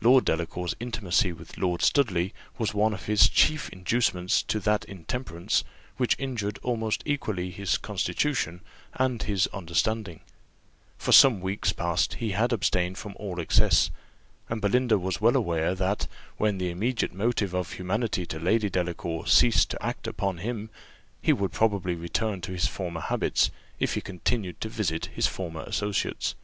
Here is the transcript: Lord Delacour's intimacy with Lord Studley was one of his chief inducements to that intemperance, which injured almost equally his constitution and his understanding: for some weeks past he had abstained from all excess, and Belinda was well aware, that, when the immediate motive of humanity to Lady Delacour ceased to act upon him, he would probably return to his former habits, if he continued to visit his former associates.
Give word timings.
Lord 0.00 0.24
Delacour's 0.24 0.74
intimacy 0.80 1.32
with 1.32 1.56
Lord 1.56 1.80
Studley 1.80 2.34
was 2.58 2.74
one 2.74 2.92
of 2.92 3.06
his 3.06 3.28
chief 3.28 3.68
inducements 3.68 4.42
to 4.42 4.58
that 4.58 4.84
intemperance, 4.86 5.62
which 5.96 6.16
injured 6.18 6.58
almost 6.64 7.04
equally 7.06 7.52
his 7.52 7.78
constitution 7.78 8.62
and 8.94 9.22
his 9.22 9.46
understanding: 9.52 10.22
for 10.98 11.12
some 11.12 11.40
weeks 11.40 11.72
past 11.72 12.14
he 12.14 12.32
had 12.32 12.52
abstained 12.52 12.98
from 12.98 13.14
all 13.16 13.38
excess, 13.38 13.92
and 14.48 14.60
Belinda 14.60 14.98
was 14.98 15.20
well 15.20 15.36
aware, 15.36 15.72
that, 15.76 16.08
when 16.36 16.58
the 16.58 16.68
immediate 16.72 17.12
motive 17.14 17.54
of 17.54 17.74
humanity 17.74 18.26
to 18.26 18.40
Lady 18.40 18.68
Delacour 18.70 19.28
ceased 19.28 19.70
to 19.70 19.80
act 19.86 20.08
upon 20.08 20.38
him, 20.38 20.68
he 21.22 21.32
would 21.32 21.52
probably 21.52 21.94
return 21.94 22.40
to 22.40 22.50
his 22.50 22.66
former 22.66 23.00
habits, 23.02 23.52
if 23.78 23.94
he 23.94 24.00
continued 24.00 24.60
to 24.62 24.68
visit 24.68 25.06
his 25.14 25.28
former 25.28 25.62
associates. 25.62 26.34